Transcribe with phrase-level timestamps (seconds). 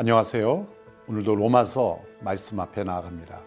[0.00, 0.64] 안녕하세요.
[1.08, 3.40] 오늘도 로마서 말씀 앞에 나아갑니다.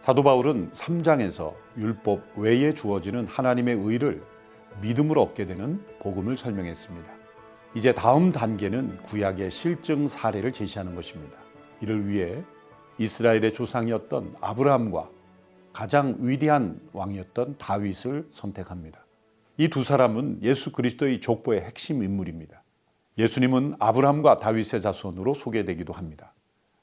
[0.00, 4.22] 사도 바울은 3장에서 율법 외에 주어지는 하나님의 의를
[4.80, 7.10] 믿음으로 얻게 되는 복음을 설명했습니다.
[7.74, 11.36] 이제 다음 단계는 구약의 실증 사례를 제시하는 것입니다.
[11.80, 12.44] 이를 위해
[12.98, 15.10] 이스라엘의 조상이었던 아브라함과
[15.72, 19.04] 가장 위대한 왕이었던 다윗을 선택합니다.
[19.58, 22.61] 이 두 사람은 예수 그리스도의 족보의 핵심 인물입니다.
[23.18, 26.32] 예수님은 아브라함과 다윗의 자손으로 소개되기도 합니다.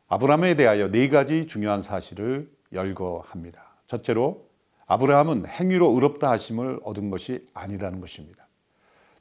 [0.07, 3.63] 아브라함에 대하여 네 가지 중요한 사실을 열거합니다.
[3.87, 4.47] 첫째로
[4.85, 8.47] 아브라함은 행위로 의롭다 하심을 얻은 것이 아니라는 것입니다.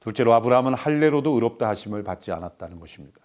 [0.00, 3.18] 둘째로 아브라함은 할례로도 의롭다 하심을 받지 않았다는 것입니다.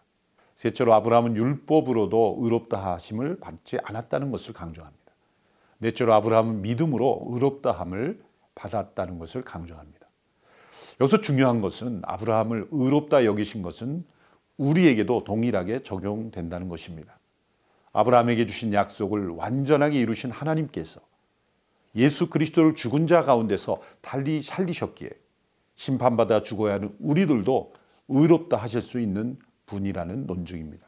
[0.55, 5.03] 셋째로 아브라함은 율법으로도 의롭다 하심을 받지 않았다는 것을 강조합니다.
[5.79, 8.21] 넷째로 아브라함은 믿음으로 의롭다 함을
[8.55, 10.02] 받았다는 것을 강조합니다.
[11.01, 14.05] 여기서 중요한 것은 아브라함을 의롭다 여기신 것은
[14.57, 17.19] 우리에게도 동일하게 적용된다는 것입니다.
[17.93, 21.01] 아브라함에게 주신 약속을 완전하게 이루신 하나님께서
[21.95, 25.09] 예수 그리스도를 죽은 자 가운데서 달리 살리셨기에
[25.75, 27.73] 심판받아 죽어야 하는 우리들도
[28.09, 30.85] 의롭다 하실 수 있는 분이라는 논증입니다.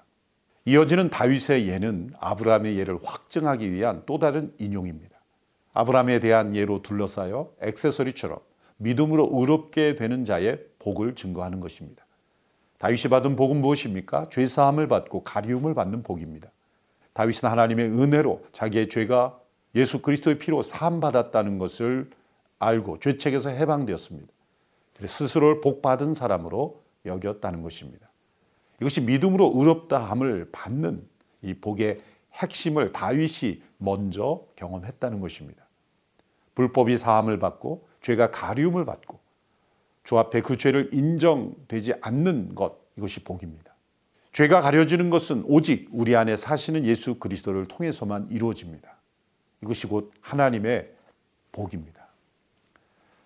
[0.66, 5.16] 이어지는 다윗의 예는 아브라함의 예를 확증하기 위한 또 다른 인용입니다.
[5.74, 8.40] 아브라함에 대한 예로 둘러싸여 액세서리처럼
[8.78, 12.06] 믿음으로 의롭게 되는 자의 복을 증거하는 것입니다.
[12.78, 14.28] 다윗이 받은 복은 무엇입니까?
[14.30, 16.52] 죄 사함을 받고 가리움을 받는 복입니다.
[17.14, 19.40] 다윗은 하나님의 은혜로 자기의 죄가
[19.76, 22.10] 예수 그리스도의 피로 사함 받았다는 것을
[22.60, 24.32] 알고 죄책에서 해방되었습니다.
[25.06, 28.10] 스스로를 복 받은 사람으로 여겼다는 것입니다.
[28.82, 31.08] 이것이 믿음으로 의롭다함을 받는
[31.42, 32.00] 이 복의
[32.34, 35.66] 핵심을 다윗이 먼저 경험했다는 것입니다.
[36.56, 39.20] 불법이 사함을 받고 죄가 가리움을 받고
[40.04, 43.74] 주 앞에 그 죄를 인정되지 않는 것 이것이 복입니다.
[44.32, 48.96] 죄가 가려지는 것은 오직 우리 안에 사시는 예수 그리스도를 통해서만 이루어집니다.
[49.64, 50.92] 이것이 곧 하나님의
[51.52, 52.06] 복입니다.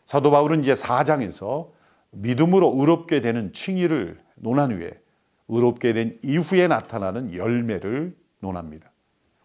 [0.05, 1.71] 사도 바울은 이제 4장에서
[2.11, 4.97] 믿음으로 의롭게 되는 칭의를 논한 후에
[5.49, 8.89] 의롭게 된 이후에 나타나는 열매를 논합니다.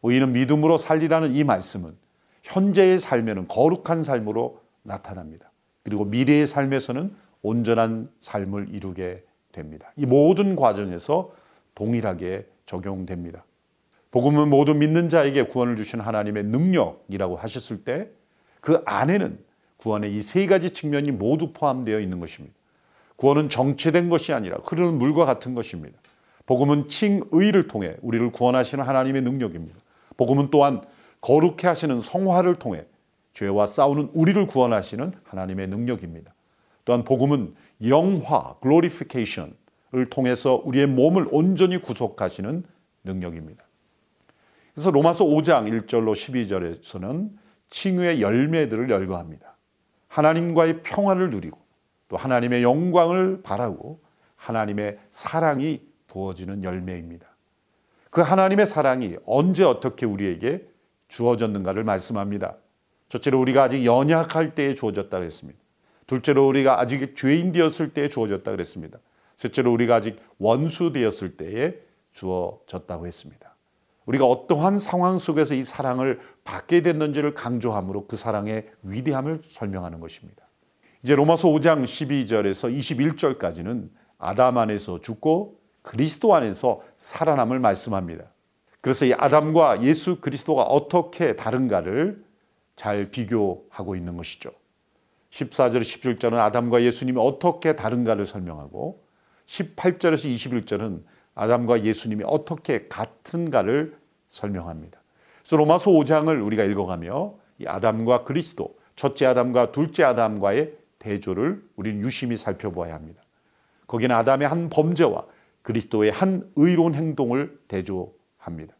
[0.04, 1.96] 의인은 믿음으로 살리라는 이 말씀은
[2.44, 5.50] 현재의 삶에는 거룩한 삶으로 나타납니다.
[5.82, 7.12] 그리고 미래의 삶에서는
[7.42, 9.92] 온전한 삶을 이루게 됩니다.
[9.96, 11.32] 이 모든 과정에서
[11.74, 13.44] 동일하게 적용됩니다.
[14.12, 18.08] 복음은 모두 믿는 자에게 구원을 주신 하나님의 능력이라고 하셨을 때
[18.64, 19.38] 그 안에는
[19.76, 22.56] 구원의 이 세 가지 측면이 모두 포함되어 있는 것입니다.
[23.16, 25.98] 구원은 정체된 것이 아니라 흐르는 물과 같은 것입니다.
[26.46, 29.76] 복음은 칭의를 통해 우리를 구원하시는 하나님의 능력입니다.
[30.16, 30.80] 복음은 또한
[31.20, 32.86] 거룩해 하시는 성화를 통해
[33.34, 36.32] 죄와 싸우는 우리를 구원하시는 하나님의 능력입니다.
[36.84, 37.54] 또한 복음은
[37.88, 42.64] 영화, glorification을 통해서 우리의 몸을 온전히 구속하시는
[43.04, 43.64] 능력입니다.
[44.72, 47.30] 그래서 로마서 5장 1절로 12절에서는
[47.70, 49.56] 칭의의 열매들을 열거합니다.
[50.08, 51.58] 하나님과의 평화를 누리고
[52.08, 54.00] 또 하나님의 영광을 바라고
[54.36, 57.26] 하나님의 사랑이 부어지는 열매입니다.
[58.10, 60.68] 그 하나님의 사랑이 언제 어떻게 우리에게
[61.08, 62.56] 주어졌는가를 말씀합니다.
[63.14, 65.60] 첫째로 우리가 아직 연약할 때에 주어졌다 그랬습니다.
[66.08, 68.98] 둘째로 우리가 아직 죄인 되었을 때에 주어졌다 그랬습니다.
[69.36, 71.74] 셋째로 우리가 아직 원수 되었을 때에
[72.10, 73.54] 주어졌다고 했습니다.
[74.06, 80.48] 우리가 어떠한 상황 속에서 이 사랑을 받게 됐는지를 강조함으로 그 사랑의 위대함을 설명하는 것입니다.
[81.04, 82.76] 이제 로마서 5장 12절에서
[83.38, 88.24] 21절까지는 아담 안에서 죽고 그리스도 안에서 살아남을 말씀합니다.
[88.80, 92.23] 그래서 이 아담과 예수 그리스도가 어떻게 다른가를
[92.76, 94.50] 잘 비교하고 있는 것이죠.
[95.30, 99.04] 14절, 17절은 아담과 예수님이 어떻게 다른가를 설명하고
[99.46, 101.02] 18절에서 21절은
[101.34, 103.98] 아담과 예수님이 어떻게 같은가를
[104.28, 105.00] 설명합니다.
[105.40, 112.36] 그래서 로마서 5장을 우리가 읽어가며 이 아담과 그리스도, 첫째 아담과 둘째 아담과의 대조를 우리는 유심히
[112.36, 113.22] 살펴보아야 합니다.
[113.86, 115.26] 거기는 아담의 한 범죄와
[115.62, 118.74] 그리스도의 한 의로운 행동을 대조합니다.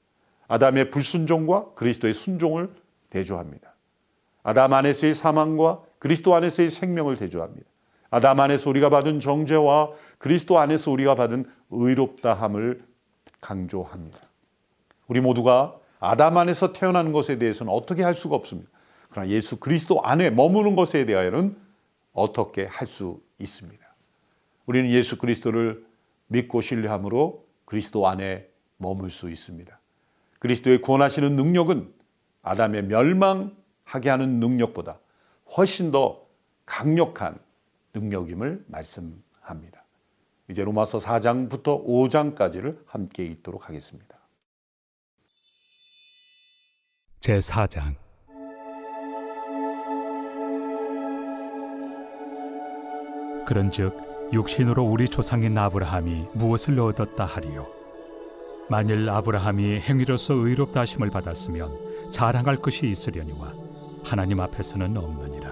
[0.49, 2.71] 아담의 불순종과 그리스도의 순종을
[3.11, 3.74] 대조합니다.
[4.45, 7.67] 아담 안에서의 사망과 그리스도 안에서의 생명을 대조합니다.
[8.11, 12.85] 아담 안에서 우리가 받은 정죄와 그리스도 안에서 우리가 받은 의롭다함을
[13.41, 14.19] 강조합니다.
[15.09, 18.71] 우리 모두가 아담 안에서 태어난 것에 대해서는 어떻게 할 수가 없습니다.
[19.11, 21.57] 그러나 예수 그리스도 안에 머무는 것에 대하여는
[22.13, 23.85] 어떻게 할 수 있습니다.
[24.67, 25.85] 우리는 예수 그리스도를
[26.29, 29.79] 믿고 신뢰함으로 그리스도 안에 머물 수 있습니다.
[30.39, 31.93] 그리스도의 구원하시는 능력은
[32.43, 34.99] 아담의 멸망 하게 하는 능력보다
[35.57, 36.27] 훨씬 더
[36.67, 37.39] 강력한
[37.95, 39.85] 능력임을 말씀합니다.
[40.51, 44.19] 이제 로마서 4장부터 5장까지를 함께 읽도록 하겠습니다.
[47.21, 47.95] 제 4장
[53.47, 57.67] 그런즉 육신으로 우리 조상인 아브라함이 무엇을 얻었다 하리요
[58.69, 63.55] 만일 아브라함이 행위로서 의롭다 하심을 받았으면 자랑할 것이 있으려니와
[64.05, 65.51] 하나님 앞에서는 없느니라.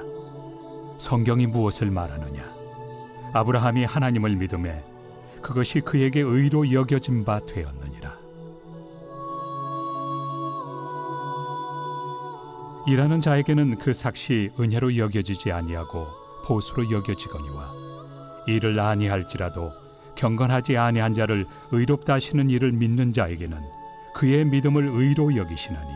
[0.99, 2.44] 성경이 무엇을 말하느냐?
[3.32, 4.84] 아브라함이 하나님을 믿음에
[5.40, 8.22] 그것이 그에게 의로 여겨진 바 되었느니라.
[12.87, 16.06] 일하는 자에게는 그 삭시 은혜로 여겨지지 아니하고
[16.44, 17.72] 보수로 여겨지거니와
[18.48, 19.72] 이를 아니할지라도
[20.16, 23.58] 경건하지 아니한 자를 의롭다 하시는 이를 믿는 자에게는
[24.14, 25.90] 그의 믿음을 의로 여기시나니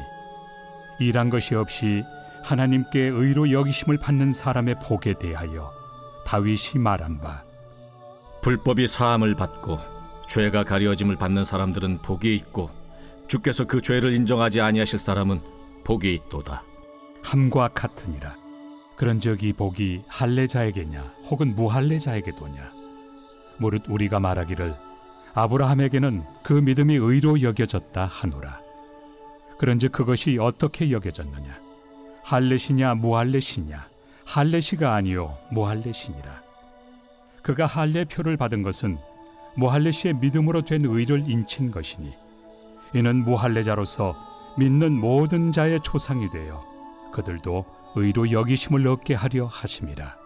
[1.00, 2.02] 일한 것이 없이
[2.46, 5.72] 하나님께 의로 여기심을 받는 사람의 복에 대하여
[6.24, 7.42] 다윗이 말한 바
[8.40, 9.78] 불법이 사함을 받고
[10.28, 12.70] 죄가 가려짐을 받는 사람들은 복이 있고
[13.26, 15.40] 주께서 그 죄를 인정하지 아니하실 사람은
[15.82, 16.62] 복이 있도다.
[17.24, 18.36] 함과 같으니라.
[18.96, 22.72] 그런즉 이 복이 할례자에게냐 혹은 무할례자에게도냐
[23.58, 24.74] 무릇 우리가 말하기를
[25.34, 28.60] 아브라함에게는 그 믿음이 의로 여겨졌다 하노라
[29.58, 31.65] 그런즉 그것이 어떻게 여겨졌느냐
[32.26, 33.88] 할례시냐 무할례시냐
[34.24, 36.42] 할례시가 아니요 무할례시니라
[37.40, 38.98] 그가 할례표를 받은 것은
[39.54, 42.12] 무할례시의 믿음으로 된 의를 인친 것이니
[42.94, 44.16] 이는 무할례자로서
[44.58, 46.64] 믿는 모든 자의 초상이 되어
[47.12, 47.64] 그들도
[47.94, 50.16] 의로 여기심을 얻게 하려 하심이라.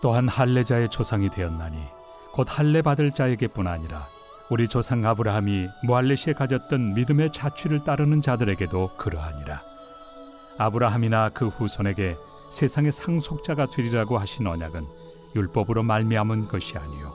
[0.00, 1.76] 또한 할례자의 조상이 되었나니
[2.32, 4.08] 곧 할례 받을 자에게뿐 아니라
[4.48, 9.75] 우리 조상 아브라함이 무할레시에 가졌던 믿음의 자취를 따르는 자들에게도 그러하니라.
[10.58, 12.16] 아브라함이나 그 후손에게
[12.50, 14.86] 세상의 상속자가 되리라고 하신 언약은
[15.34, 17.12] 율법으로 말미암은 것이 아니요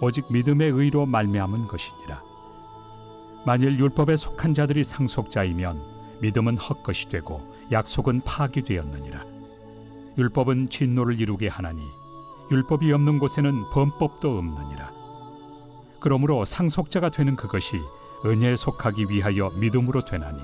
[0.00, 2.22] 오직 믿음의 의로 말미암은 것이니라.
[3.46, 9.24] 만일 율법에 속한 자들이 상속자이면 믿음은 헛것이 되고 약속은 파기되었느니라.
[10.16, 11.82] 율법은 진노를 이루게 하나니
[12.50, 14.90] 율법이 없는 곳에는 범법도 없느니라.
[16.00, 17.80] 그러므로 상속자가 되는 그것이
[18.24, 20.40] 은혜에 속하기 위하여 믿음으로 되나니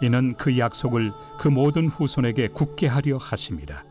[0.00, 3.90] 이는 그 약속을 그 모든 후손에게 굳게 하려 하심이라.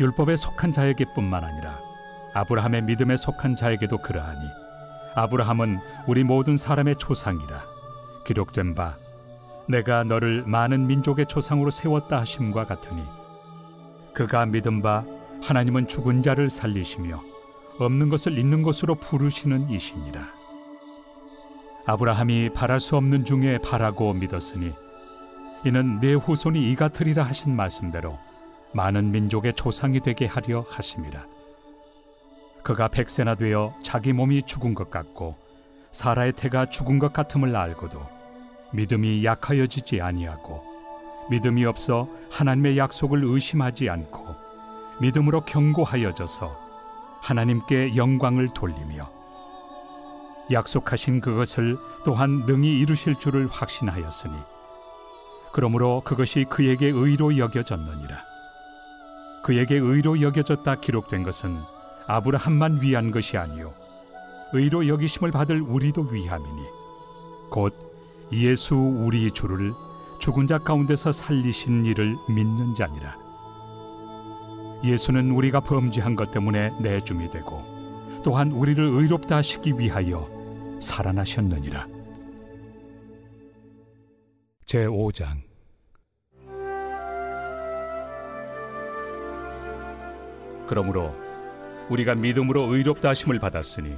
[0.00, 1.78] 율법에 속한 자에게뿐만 아니라
[2.34, 4.40] 아브라함의 믿음에 속한 자에게도 그러하니
[5.14, 5.78] 아브라함은
[6.08, 7.64] 우리 모든 사람의 초상이라
[8.26, 8.98] 기록된 바
[9.68, 13.02] 내가 너를 많은 민족의 조상으로 세웠다 하심과 같으니
[14.12, 15.04] 그가 믿은 바
[15.42, 17.22] 하나님은 죽은 자를 살리시며
[17.78, 20.26] 없는 것을 있는 것으로 부르시는 이시니라
[21.86, 24.72] 아브라함이 바랄 수 없는 중에 바라고 믿었으니
[25.64, 28.18] 이는 내 후손이 이 같으리라 하신 말씀대로
[28.72, 31.24] 많은 민족의 조상이 되게 하려 하심이라.
[32.62, 35.36] 그가 백세나 되어 자기 몸이 죽은 것 같고
[35.92, 38.00] 사라의 태가 죽은 것 같음을 알고도
[38.72, 40.62] 믿음이 약하여지지 아니하고
[41.30, 44.26] 믿음이 없어 하나님의 약속을 의심하지 않고
[45.00, 46.56] 믿음으로 견고하여져서
[47.22, 49.10] 하나님께 영광을 돌리며
[50.50, 54.34] 약속하신 그것을 또한 능히 이루실 줄을 확신하였으니
[55.54, 58.24] 그러므로 그것이 그에게 의로 여겨졌느니라
[59.42, 61.58] 그에게 의로 여겨졌다 기록된 것은
[62.06, 63.72] 아브라함만 위한 것이 아니요
[64.52, 66.62] 의로 여기심을 받을 우리도 위함이니
[67.50, 67.72] 곧
[68.32, 69.72] 예수 우리 주를
[70.20, 73.16] 죽은 자 가운데서 살리신 이를 믿는 자니라.
[74.82, 77.62] 예수는 우리가 범죄한 것 때문에 내줌이 되고
[78.22, 80.26] 또한 우리를 의롭다 하시기 위하여
[80.80, 81.93] 살아나셨느니라.
[84.66, 85.42] 제 5장
[90.66, 91.14] 그러므로
[91.90, 93.94] 우리가 믿음으로 의롭다 하심을 받았으니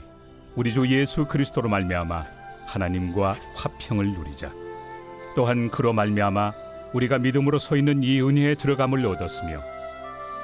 [0.56, 2.25] 우리 주 예수 그리스도로 말미암아
[2.66, 4.52] 하나님과 화평을 누리자.
[5.37, 6.52] 또한 그로 말미암아
[6.94, 9.62] 우리가 믿음으로 서 있는 이 은혜에 들어감을 얻었으며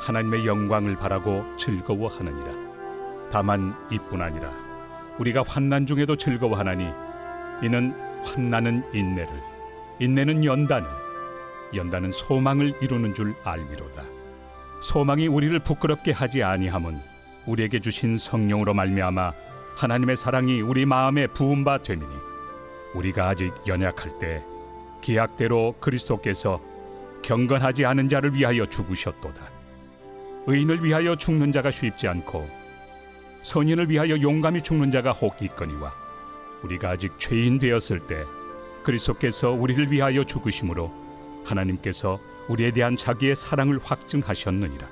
[0.03, 3.31] 하나님의 영광을 바라고 즐거워하느니라.
[3.33, 4.53] 다만 이뿐 아니라
[5.19, 6.87] 우리가 환난 중에도 즐거워하나니
[7.65, 9.52] 이는 환난은 인내를
[10.03, 10.89] 인내는 연단을
[11.77, 14.03] 연단은 소망을 이루는 줄 알미로다.
[14.81, 17.01] 소망이 우리를 부끄럽게 하지 아니함은
[17.47, 19.33] 우리에게 주신 성령으로 말미암아
[19.77, 22.13] 하나님의 사랑이 우리 마음에 부은 바 됨이니
[22.95, 24.43] 우리가 아직 연약할 때
[25.03, 26.61] 계약대로 그리스도께서
[27.23, 29.53] 경건하지 않은 자를 위하여 죽으셨도다.
[30.49, 32.51] 의인을 위하여 죽는 자가 쉽지 않고
[33.43, 35.95] 선인을 위하여 용감히 죽는 자가 혹 있거니와
[36.65, 38.25] 우리가 아직 죄인 되었을 때
[38.83, 40.93] 그리스도께서 우리를 위하여 죽으심으로
[41.45, 44.89] 하나님께서 우리에 대한 자기의 사랑을 확증하셨느니라.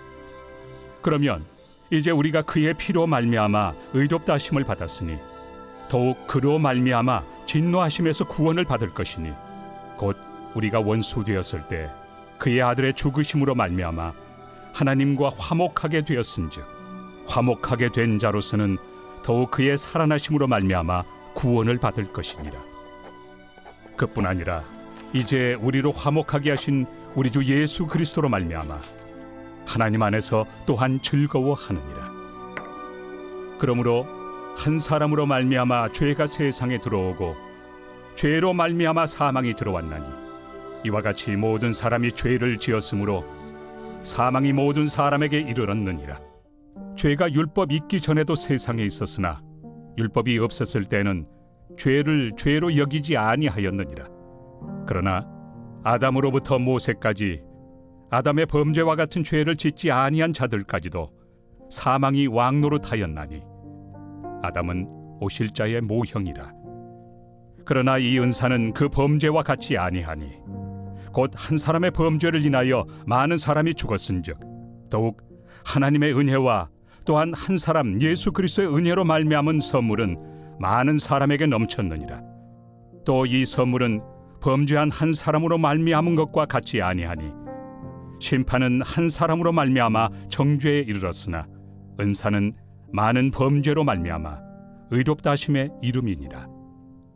[1.03, 1.45] 그러면
[1.91, 5.19] 이제 우리가 그의 피로 말미암아 의롭다 하심을 받았으니
[5.89, 9.33] 더욱 그로 말미암아 진노하심에서 구원을 받을 것이니
[9.97, 10.17] 곧
[10.55, 11.91] 우리가 원수 되었을 때
[12.39, 14.13] 그의 아들의 죽으심으로 말미암아
[14.73, 16.65] 하나님과 화목하게 되었은즉
[17.27, 18.79] 화목하게 된 자로서는
[19.25, 21.03] 더욱 그의 살아나심으로 말미암아
[21.35, 22.70] 구원을 받을 것이니라
[24.01, 24.65] 그뿐 아니라
[25.13, 28.79] 이제 우리로 화목하게 하신 우리 주 예수 그리스도로 말미암아
[29.67, 32.11] 하나님 안에서 또한 즐거워하느니라.
[33.59, 34.07] 그러므로
[34.57, 37.37] 한 사람으로 말미암아 죄가 세상에 들어오고
[38.15, 40.07] 죄로 말미암아 사망이 들어왔나니
[40.87, 43.27] 이와 같이 모든 사람이 죄를 지었으므로
[44.03, 46.19] 사망이 모든 사람에게 이르렀느니라.
[46.97, 49.43] 죄가 율법 있기 전에도 세상에 있었으나
[49.99, 51.27] 율법이 없었을 때는
[51.77, 54.09] 죄를 죄로 여기지 아니하였느니라.
[54.87, 55.27] 그러나
[55.85, 57.43] 아담으로부터 모세까지
[58.11, 61.11] 아담의 범죄와 같은 죄를 짓지 아니한 자들까지도
[61.71, 63.43] 사망이 왕노릇하였나니
[64.43, 64.87] 아담은
[65.21, 66.53] 오실 자의 모형이라.
[67.65, 70.39] 그러나 이 은사는 그 범죄와 같이 아니하니
[71.13, 74.39] 곧 한 사람의 범죄를 인하여 많은 사람이 죽었은즉
[74.91, 75.23] 더욱
[75.65, 76.69] 하나님의 은혜와
[77.05, 80.17] 또한 한 사람 예수 그리스도의 은혜로 말미암은 선물은
[80.61, 82.23] 많은 사람에게 넘쳤느니라.
[83.05, 84.03] 또 이 선물은
[84.43, 87.33] 범죄한 한 사람으로 말미암은 것과 같이 아니하니
[88.21, 91.47] 심판은 한 사람으로 말미암아 정죄에 이르렀으나
[91.99, 92.53] 은사는
[92.93, 94.39] 많은 범죄로 말미암아
[94.91, 96.47] 의롭다 하심의 이름이니라.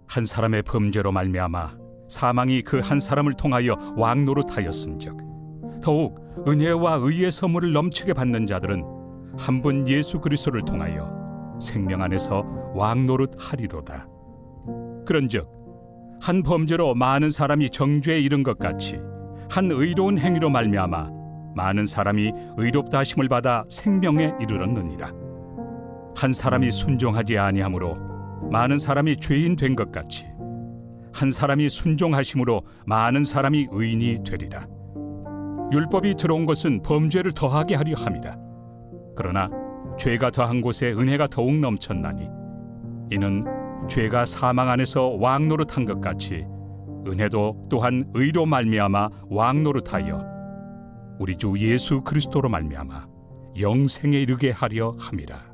[0.08, 1.76] 한 사람의 범죄로 말미암아
[2.08, 5.16] 사망이 그 한 사람을 통하여 왕노릇하였음즉
[5.82, 8.82] 더욱 은혜와 의의 선물을 넘치게 받는 자들은
[9.38, 11.23] 한 분 예수 그리스도를 통하여
[11.60, 12.44] 생명 안에서
[12.74, 14.06] 왕노릇 하리로다.
[15.06, 15.48] 그런즉
[16.20, 18.98] 한 범죄로 많은 사람이 정죄에 이른 것 같이
[19.50, 21.10] 한 의로운 행위로 말미암아
[21.54, 25.12] 많은 사람이 의롭다 하심을 받아 생명에 이르렀느니라.
[26.16, 27.96] 한 사람이 순종하지 아니하므로
[28.50, 30.26] 많은 사람이 죄인 된 것 같이
[31.12, 34.66] 한 사람이 순종하심으로 많은 사람이 의인이 되리라.
[35.72, 38.36] 율법이 들어온 것은 범죄를 더하게 하려 함이라.
[39.16, 39.48] 그러나
[39.98, 42.28] 죄가 더한 곳에 은혜가 더욱 넘쳤나니
[43.10, 43.44] 이는
[43.88, 46.44] 죄가 사망 안에서 왕노릇한 것 같이
[47.06, 50.34] 은혜도 또한 의로 말미암아 왕노릇하여
[51.18, 53.06] 우리 주 예수 그리스도로 말미암아
[53.60, 55.53] 영생에 이르게 하려 함이라.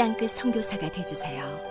[0.00, 1.69] 땅끝 선교사가 되주세요.